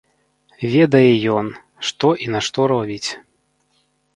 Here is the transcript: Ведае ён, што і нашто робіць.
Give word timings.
Ведае 0.75 1.09
ён, 1.41 1.47
што 1.91 2.07
і 2.25 2.33
нашто 2.37 2.59
робіць. 2.73 3.09